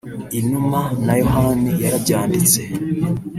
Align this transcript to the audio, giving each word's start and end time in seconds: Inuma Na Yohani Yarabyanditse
Inuma 0.39 0.79
Na 1.05 1.13
Yohani 1.21 1.71
Yarabyanditse 1.83 2.61